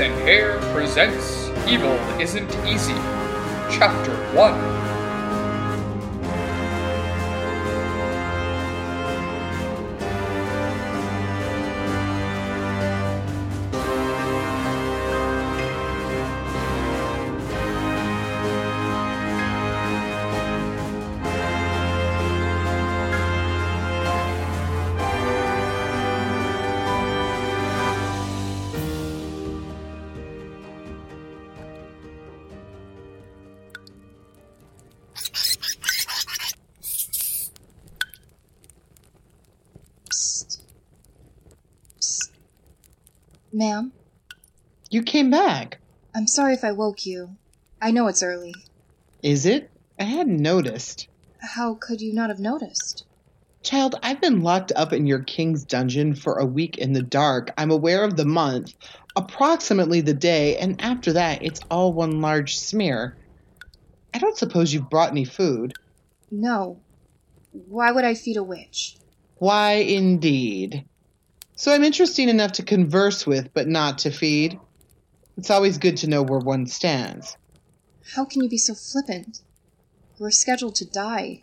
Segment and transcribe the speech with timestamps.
[0.00, 2.94] And Hare presents Evil Isn't Easy,
[3.68, 4.87] Chapter 1.
[43.58, 43.90] Ma'am,
[44.88, 45.80] You came back.
[46.14, 47.36] I'm sorry if I woke you.
[47.82, 48.54] I know it's early.
[49.20, 49.68] Is it?
[49.98, 51.08] I hadn't noticed.
[51.40, 53.04] How could you not have noticed?
[53.64, 57.52] Child, I've been locked up in your king's dungeon for a week in the dark.
[57.58, 58.74] I'm aware of the month,
[59.16, 63.16] approximately the day, and after that, it's all one large smear.
[64.14, 65.74] I don't suppose you've brought any food.
[66.30, 66.78] No.
[67.50, 68.98] Why would I feed a witch?
[69.38, 70.84] Why, indeed.
[71.58, 74.60] So I'm interesting enough to converse with, but not to feed.
[75.36, 77.36] It's always good to know where one stands.
[78.14, 79.40] How can you be so flippant?
[80.20, 81.42] We're scheduled to die.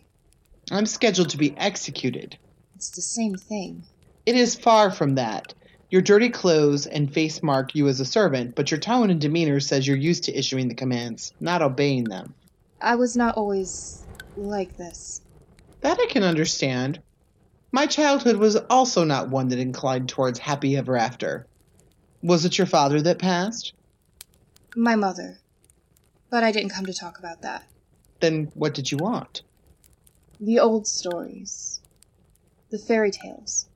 [0.70, 2.38] I'm scheduled to be executed.
[2.76, 3.82] It's the same thing.
[4.24, 5.52] It is far from that.
[5.90, 9.60] Your dirty clothes and face mark you as a servant, but your tone and demeanor
[9.60, 12.34] says you're used to issuing the commands, not obeying them.
[12.80, 14.02] I was not always
[14.34, 15.20] like this.
[15.82, 17.02] That I can understand.
[17.76, 21.46] My childhood was also not one that inclined towards happy ever after.
[22.22, 23.74] Was it your father that passed?
[24.74, 25.40] My mother.
[26.30, 27.64] But I didn't come to talk about that.
[28.20, 29.42] Then what did you want?
[30.40, 31.82] The old stories.
[32.70, 33.66] The fairy tales.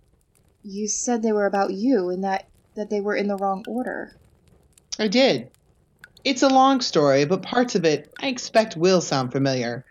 [0.62, 4.16] You said they were about you and that, that they were in the wrong order.
[4.98, 5.50] I did.
[6.24, 9.84] It's a long story, but parts of it I expect will sound familiar.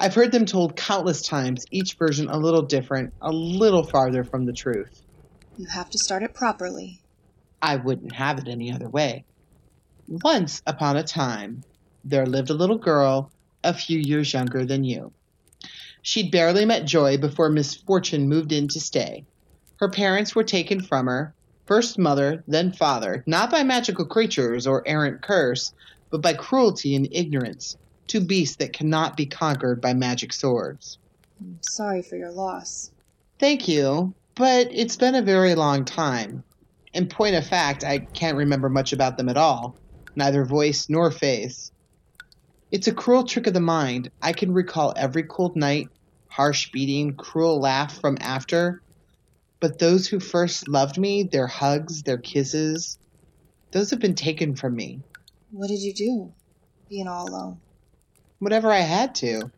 [0.00, 4.46] I've heard them told countless times, each version a little different, a little farther from
[4.46, 5.02] the truth.
[5.56, 7.00] You have to start it properly.
[7.60, 9.24] I wouldn't have it any other way.
[10.06, 11.64] Once upon a time,
[12.04, 13.32] there lived a little girl
[13.64, 15.12] a few years younger than you.
[16.02, 19.26] She'd barely met Joy before misfortune moved in to stay.
[19.80, 21.34] Her parents were taken from her,
[21.66, 25.72] first mother, then father, not by magical creatures or errant curse,
[26.10, 27.76] but by cruelty and ignorance,
[28.08, 30.98] two beasts that cannot be conquered by magic swords.
[31.40, 32.90] I'm sorry for your loss.
[33.38, 36.42] Thank you, but it's been a very long time.
[36.92, 39.76] In point of fact, I can't remember much about them at all,
[40.16, 41.70] neither voice nor face.
[42.70, 44.10] It's a cruel trick of the mind.
[44.20, 45.88] I can recall every cold night,
[46.28, 48.82] harsh beating, cruel laugh from after.
[49.60, 52.98] But those who first loved me, their hugs, their kisses,
[53.72, 55.00] those have been taken from me.
[55.50, 56.32] What did you do?
[56.88, 57.60] Being all alone.
[58.38, 59.50] Whatever I had to.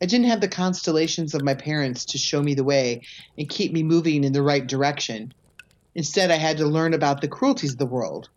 [0.00, 3.02] I didn't have the constellations of my parents to show me the way
[3.38, 5.32] and keep me moving in the right direction.
[5.94, 8.28] Instead, I had to learn about the cruelties of the world.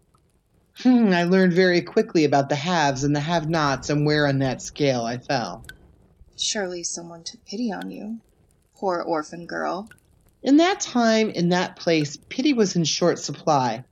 [0.80, 4.40] Hmm, I learned very quickly about the haves and the have nots and where on
[4.40, 5.66] that scale I fell.
[6.38, 8.20] Surely someone took pity on you.
[8.76, 9.90] Poor orphan girl.
[10.44, 13.84] In that time, in that place, pity was in short supply.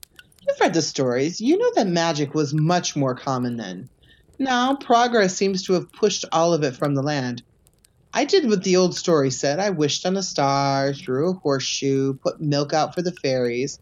[0.47, 1.41] You've read the stories.
[1.41, 3.89] You know that magic was much more common then.
[4.38, 7.41] Now, progress seems to have pushed all of it from the land.
[8.13, 9.59] I did what the old story said.
[9.59, 13.79] I wished on a star, threw a horseshoe, put milk out for the fairies.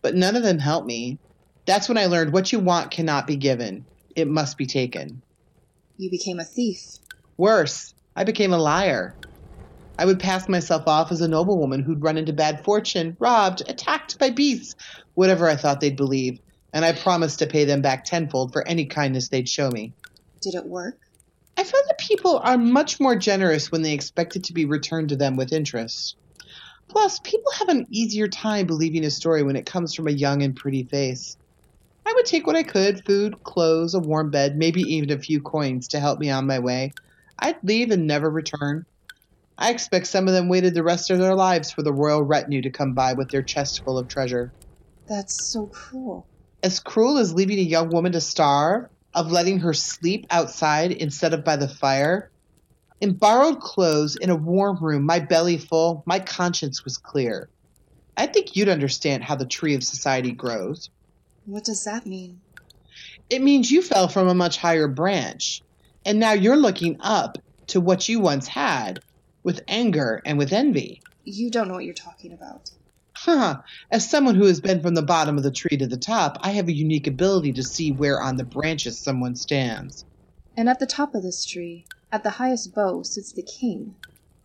[0.00, 1.18] But none of them helped me.
[1.64, 3.84] That's when I learned what you want cannot be given.
[4.16, 5.22] It must be taken.
[5.96, 6.98] You became a thief.
[7.36, 9.14] Worse, I became a liar.
[9.98, 14.18] I would pass myself off as a noblewoman who'd run into bad fortune, robbed, attacked
[14.18, 14.74] by beasts,
[15.14, 16.40] whatever I thought they'd believe,
[16.72, 19.92] and I promised to pay them back tenfold for any kindness they'd show me.
[20.40, 20.98] Did it work?
[21.56, 25.10] I found that people are much more generous when they expect it to be returned
[25.10, 26.16] to them with interest.
[26.88, 30.42] Plus, people have an easier time believing a story when it comes from a young
[30.42, 31.36] and pretty face.
[32.04, 35.40] I would take what I could food, clothes, a warm bed, maybe even a few
[35.40, 36.92] coins to help me on my way.
[37.38, 38.84] I'd leave and never return.
[39.56, 42.62] I expect some of them waited the rest of their lives for the royal retinue
[42.62, 44.52] to come by with their chest full of treasure.
[45.08, 46.26] That's so cruel.
[46.62, 51.34] As cruel as leaving a young woman to starve, of letting her sleep outside instead
[51.34, 52.30] of by the fire.
[53.00, 57.48] In borrowed clothes, in a warm room, my belly full, my conscience was clear.
[58.16, 60.90] I think you'd understand how the tree of society grows.
[61.46, 62.40] What does that mean?
[63.28, 65.62] It means you fell from a much higher branch,
[66.04, 67.38] and now you're looking up
[67.68, 69.00] to what you once had
[69.42, 71.02] with anger and with envy.
[71.24, 72.70] You don't know what you're talking about.
[73.24, 73.62] Huh.
[73.88, 76.50] As someone who has been from the bottom of the tree to the top, I
[76.50, 80.04] have a unique ability to see where on the branches someone stands.
[80.56, 83.94] And at the top of this tree, at the highest bough, sits the king,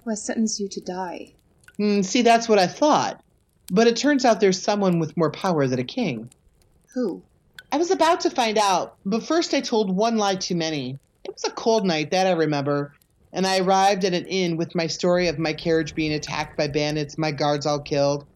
[0.03, 1.33] who has sentenced you to die.
[1.77, 3.23] Hmm, see, that's what I thought.
[3.71, 6.29] But it turns out there's someone with more power than a king.
[6.93, 7.23] Who?
[7.71, 10.99] I was about to find out, but first I told one lie too many.
[11.23, 12.93] It was a cold night, that I remember,
[13.33, 16.67] and I arrived at an inn with my story of my carriage being attacked by
[16.67, 18.27] bandits, my guards all killed.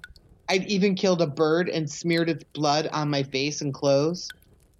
[0.51, 4.27] I'd even killed a bird and smeared its blood on my face and clothes.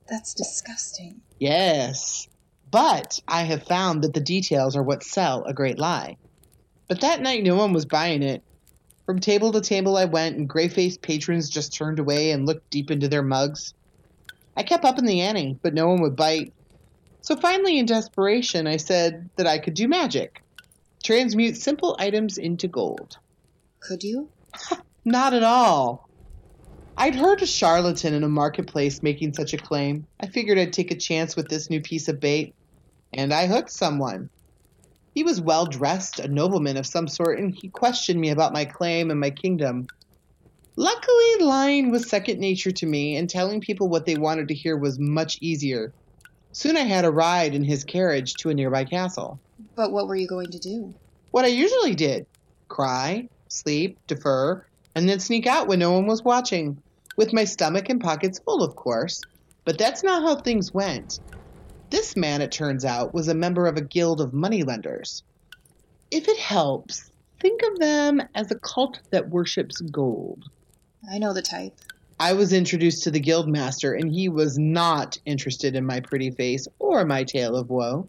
[0.10, 1.22] That's disgusting.
[1.40, 2.28] Yes.
[2.70, 6.18] But I have found that the details are what sell a great lie.
[6.90, 8.44] But that night no one was buying it.
[9.06, 12.70] From table to table I went, and gray faced patrons just turned away and looked
[12.70, 13.74] deep into their mugs.
[14.58, 16.52] I kept up in the ante, but no one would bite.
[17.22, 20.44] So finally, in desperation, I said that I could do magic
[21.02, 23.18] transmute simple items into gold.
[23.80, 24.28] Could you?
[25.04, 26.08] Not at all.
[26.96, 30.06] I'd heard a charlatan in a marketplace making such a claim.
[30.20, 32.54] I figured I'd take a chance with this new piece of bait,
[33.12, 34.30] and I hooked someone.
[35.16, 38.66] He was well dressed, a nobleman of some sort, and he questioned me about my
[38.66, 39.88] claim and my kingdom.
[40.76, 44.78] Luckily, lying was second nature to me, and telling people what they wanted to hear
[44.78, 45.92] was much easier.
[46.52, 49.40] Soon I had a ride in his carriage to a nearby castle.
[49.76, 50.94] But what were you going to do?
[51.32, 52.28] What I usually did
[52.68, 54.64] cry, sleep, defer,
[54.96, 56.82] and then sneak out when no one was watching,
[57.18, 59.22] with my stomach and pockets full, of course.
[59.64, 61.20] But that's not how things went.
[61.90, 65.24] This man, it turns out, was a member of a guild of moneylenders.
[66.10, 70.44] If it helps, think of them as a cult that worships gold.
[71.12, 71.74] I know the type.
[72.20, 76.32] I was introduced to the guild master, and he was not interested in my pretty
[76.32, 78.08] face or my tale of woe,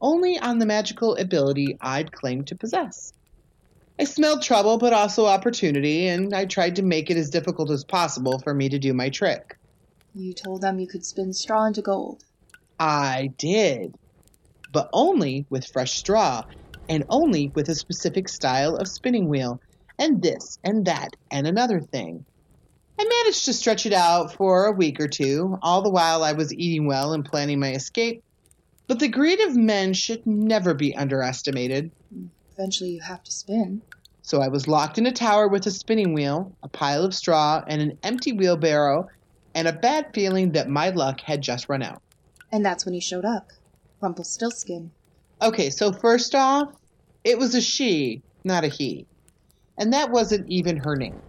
[0.00, 3.12] only on the magical ability I'd claimed to possess.
[3.98, 7.84] I smelled trouble, but also opportunity, and I tried to make it as difficult as
[7.84, 9.56] possible for me to do my trick.
[10.14, 12.22] You told them you could spin straw into gold.
[12.78, 13.94] I did,
[14.72, 16.42] but only with fresh straw,
[16.88, 19.60] and only with a specific style of spinning wheel,
[19.98, 22.24] and this and that and another thing.
[22.98, 26.32] I managed to stretch it out for a week or two, all the while I
[26.32, 28.22] was eating well and planning my escape.
[28.88, 31.90] But the greed of men should never be underestimated.
[32.56, 33.82] Eventually, you have to spin.
[34.22, 37.62] So I was locked in a tower with a spinning wheel, a pile of straw,
[37.68, 39.08] and an empty wheelbarrow,
[39.54, 42.02] and a bad feeling that my luck had just run out.
[42.50, 43.50] And that's when he showed up.
[44.00, 44.90] Rumpelstiltskin.
[45.42, 46.72] Okay, so first off,
[47.24, 49.06] it was a she, not a he.
[49.78, 51.20] And that wasn't even her name.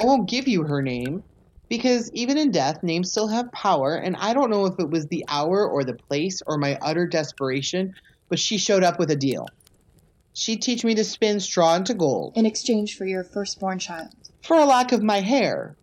[0.00, 1.22] I won't give you her name
[1.68, 5.06] because even in death, names still have power, and I don't know if it was
[5.06, 7.94] the hour or the place or my utter desperation,
[8.28, 9.46] but she showed up with a deal.
[10.34, 14.10] She'd teach me to spin straw into gold In exchange for your firstborn child.
[14.42, 15.76] for a lock of my hair.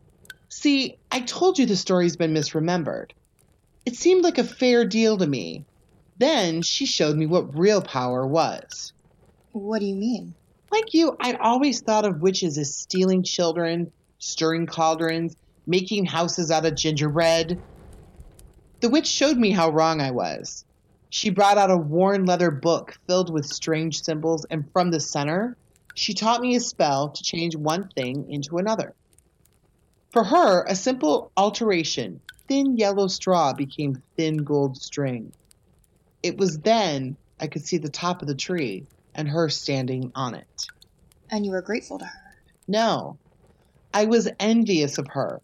[0.49, 3.11] See, I told you the story's been misremembered.
[3.85, 5.65] It seemed like a fair deal to me.
[6.17, 8.93] Then she showed me what real power was.
[9.53, 10.35] What do you mean?
[10.71, 16.65] Like you, I'd always thought of witches as stealing children, stirring cauldrons, making houses out
[16.65, 17.59] of gingerbread.
[18.81, 20.65] The witch showed me how wrong I was.
[21.13, 25.57] She brought out a worn leather book filled with strange symbols, and from the center,
[25.93, 28.95] she taught me a spell to change one thing into another.
[30.11, 35.33] For her, a simple alteration, thin yellow straw became thin gold string.
[36.23, 40.33] It was then I could see the top of the tree and her standing on
[40.33, 40.65] it.
[41.29, 42.35] And you were grateful to her.
[42.69, 43.17] No,
[43.93, 45.41] I was envious of her.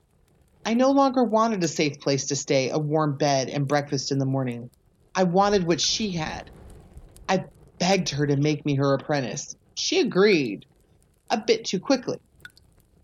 [0.65, 4.17] I no longer wanted a safe place to stay, a warm bed, and breakfast in
[4.17, 4.69] the morning.
[5.17, 6.51] I wanted what she had.
[7.27, 7.45] I
[7.79, 9.55] begged her to make me her apprentice.
[9.73, 10.67] She agreed,
[11.31, 12.19] a bit too quickly.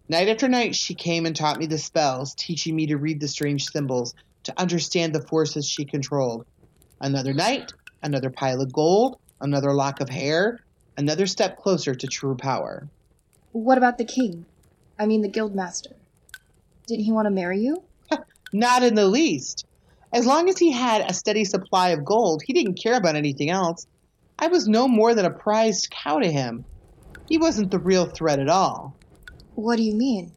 [0.07, 3.27] Night after night, she came and taught me the spells, teaching me to read the
[3.27, 6.45] strange symbols, to understand the forces she controlled.
[7.01, 10.59] Another night, another pile of gold, another lock of hair,
[10.95, 12.87] another step closer to true power.
[13.53, 14.45] What about the king?
[14.99, 15.93] I mean, the guildmaster.
[16.85, 17.81] Didn't he want to marry you?
[18.53, 19.65] Not in the least.
[20.13, 23.49] As long as he had a steady supply of gold, he didn't care about anything
[23.49, 23.87] else.
[24.37, 26.65] I was no more than a prized cow to him.
[27.27, 28.95] He wasn't the real threat at all.
[29.55, 30.31] What do you mean?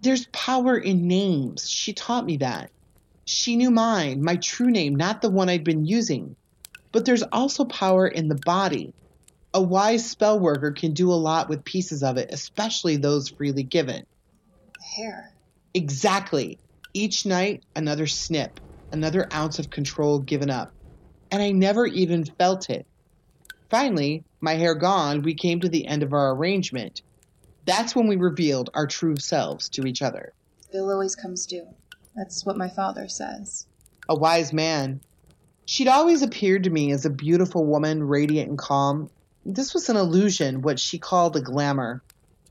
[0.00, 1.70] There's power in names.
[1.70, 2.70] She taught me that.
[3.24, 6.34] She knew mine, my true name, not the one I'd been using.
[6.90, 8.92] But there's also power in the body.
[9.54, 13.62] A wise spell worker can do a lot with pieces of it, especially those freely
[13.62, 14.04] given.
[14.96, 15.32] Hair.
[15.72, 16.58] Exactly.
[16.92, 18.60] Each night, another snip,
[18.94, 20.72] another ounce of control given up.
[21.30, 22.86] And I never even felt it.
[23.68, 27.02] Finally, my hair gone, we came to the end of our arrangement.
[27.66, 30.32] That's when we revealed our true selves to each other.
[30.70, 31.66] Bill always comes due.
[32.14, 33.66] That's what my father says.
[34.08, 35.00] A wise man.
[35.66, 39.10] She'd always appeared to me as a beautiful woman, radiant and calm.
[39.44, 42.02] This was an illusion, what she called a glamour.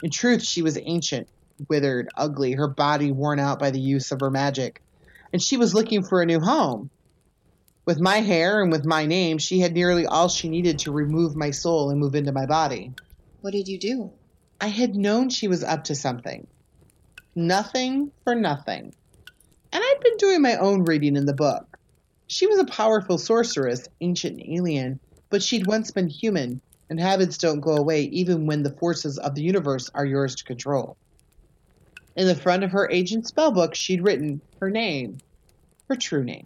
[0.01, 1.29] In truth, she was ancient,
[1.69, 4.81] withered, ugly, her body worn out by the use of her magic.
[5.33, 6.89] And she was looking for a new home.
[7.85, 11.35] With my hair and with my name, she had nearly all she needed to remove
[11.35, 12.93] my soul and move into my body.
[13.41, 14.11] What did you do?
[14.61, 16.47] I had known she was up to something.
[17.35, 18.93] Nothing for nothing.
[19.73, 21.77] And I'd been doing my own reading in the book.
[22.27, 24.99] She was a powerful sorceress, ancient and alien,
[25.29, 29.35] but she'd once been human, and habits don't go away even when the forces of
[29.35, 30.95] the universe are yours to control.
[32.15, 35.17] In the front of her ancient spellbook, she'd written her name,
[35.89, 36.43] her true name.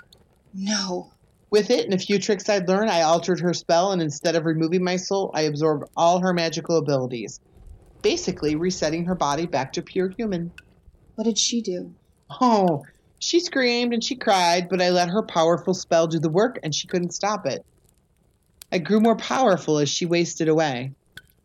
[0.54, 1.12] No.
[1.50, 4.46] With it and a few tricks I'd learned, I altered her spell, and instead of
[4.46, 7.40] removing my soul, I absorbed all her magical abilities,
[8.02, 10.52] basically resetting her body back to pure human.
[11.16, 11.94] What did she do?
[12.42, 12.86] Oh,
[13.20, 16.74] she screamed and she cried, but I let her powerful spell do the work, and
[16.74, 17.66] she couldn't stop it.
[18.72, 20.94] I grew more powerful as she wasted away.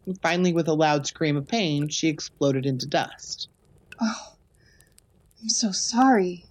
[0.07, 3.49] And finally, with a loud scream of pain, she exploded into dust.
[4.05, 4.33] Oh,
[5.41, 6.45] I'm so sorry.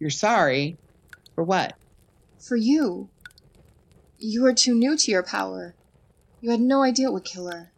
[0.00, 0.76] You're sorry?
[1.36, 1.74] For what?
[2.40, 3.08] For you.
[4.18, 5.76] You were too new to your power.
[6.40, 7.70] You had no idea it would kill her.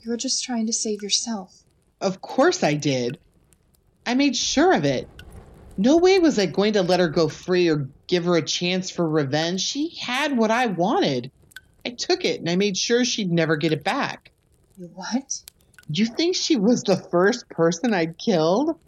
[0.00, 1.62] You were just trying to save yourself.
[2.02, 3.18] Of course I did.
[4.04, 5.08] I made sure of it.
[5.78, 8.90] No way was I going to let her go free or give her a chance
[8.90, 9.62] for revenge.
[9.62, 11.30] She had what I wanted.
[11.86, 14.32] I took it and I made sure she'd never get it back.
[14.76, 15.42] You what?
[15.94, 18.78] You think she was the first person I'd killed?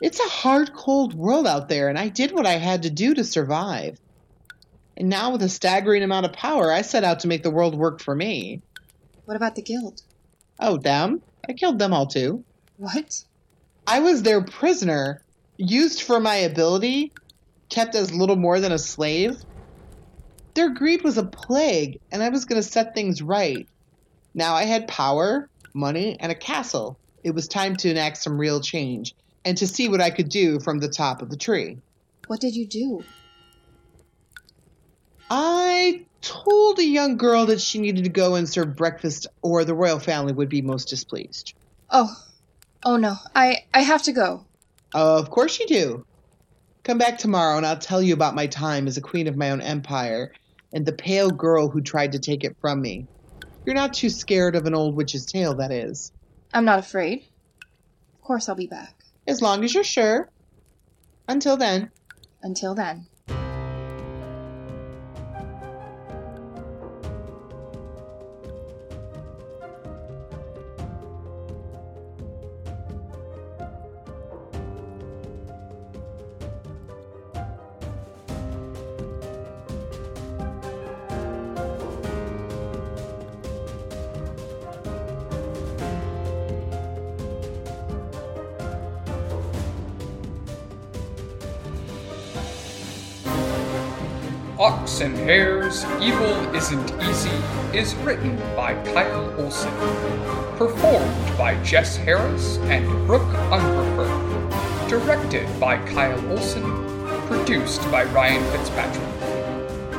[0.00, 3.12] It's a hard, cold world out there, and I did what I had to do
[3.14, 3.98] to survive.
[4.96, 7.74] And now, with a staggering amount of power, I set out to make the world
[7.74, 8.62] work for me.
[9.26, 10.00] What about the guild?
[10.58, 11.20] Oh, them?
[11.46, 12.42] I killed them all too.
[12.78, 13.22] What?
[13.86, 15.22] I was their prisoner,
[15.58, 17.12] used for my ability,
[17.68, 19.36] kept as little more than a slave.
[20.54, 23.68] Their greed was a plague, and I was going to set things right.
[24.34, 26.98] Now I had power, money, and a castle.
[27.22, 29.14] It was time to enact some real change,
[29.44, 31.78] and to see what I could do from the top of the tree.
[32.26, 33.04] What did you do?
[35.30, 39.74] I told a young girl that she needed to go and serve breakfast, or the
[39.74, 41.54] royal family would be most displeased.
[41.90, 42.14] Oh.
[42.84, 43.16] Oh no.
[43.34, 44.44] I I have to go.
[44.94, 46.06] Of course you do.
[46.84, 49.50] Come back tomorrow and I'll tell you about my time as a queen of my
[49.50, 50.32] own empire
[50.72, 53.06] and the pale girl who tried to take it from me.
[53.64, 56.12] You're not too scared of an old witch's tale, that is.
[56.52, 57.20] I'm not afraid.
[57.20, 58.94] Of course I'll be back.
[59.26, 60.28] As long as you're sure.
[61.28, 61.90] Until then.
[62.42, 63.08] Until then.
[94.62, 97.34] Ox and Hare's Evil Isn't Easy
[97.76, 99.74] is written by Kyle Olson.
[100.56, 104.08] Performed by Jess Harris and Brooke Ungerfer.
[104.88, 106.62] Directed by Kyle Olson.
[107.26, 109.08] Produced by Ryan Fitzpatrick.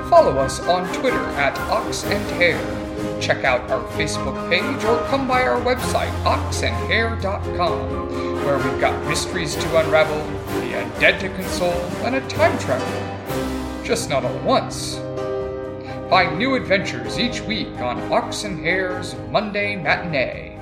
[0.10, 3.20] Follow us on Twitter at Ox and Hare.
[3.20, 9.55] Check out our Facebook page or come by our website, oxandhare.com, where we've got mysteries
[9.55, 10.24] to unravel,
[10.62, 13.23] the undead to console, and a time traveler
[13.84, 14.96] just not all at once.
[16.10, 20.52] Find new adventures each week on Ox and Hare's Monday Matinee.